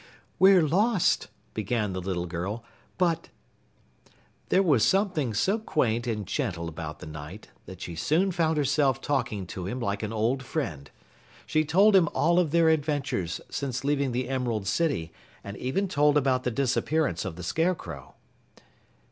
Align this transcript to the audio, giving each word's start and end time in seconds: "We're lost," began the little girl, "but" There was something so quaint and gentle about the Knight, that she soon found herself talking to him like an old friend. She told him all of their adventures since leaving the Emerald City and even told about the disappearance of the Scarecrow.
"We're 0.39 0.63
lost," 0.63 1.27
began 1.53 1.93
the 1.93 2.01
little 2.01 2.25
girl, 2.25 2.63
"but" 2.97 3.29
There 4.49 4.63
was 4.63 4.83
something 4.83 5.35
so 5.35 5.59
quaint 5.59 6.07
and 6.07 6.25
gentle 6.25 6.67
about 6.67 6.97
the 7.01 7.05
Knight, 7.05 7.49
that 7.67 7.81
she 7.81 7.95
soon 7.95 8.31
found 8.31 8.57
herself 8.57 8.99
talking 8.99 9.45
to 9.45 9.67
him 9.67 9.79
like 9.79 10.01
an 10.01 10.11
old 10.11 10.41
friend. 10.41 10.89
She 11.45 11.63
told 11.63 11.95
him 11.95 12.09
all 12.15 12.39
of 12.39 12.49
their 12.49 12.69
adventures 12.69 13.41
since 13.51 13.83
leaving 13.83 14.11
the 14.11 14.27
Emerald 14.27 14.65
City 14.65 15.13
and 15.43 15.55
even 15.57 15.87
told 15.87 16.17
about 16.17 16.45
the 16.45 16.49
disappearance 16.49 17.23
of 17.23 17.35
the 17.35 17.43
Scarecrow. 17.43 18.15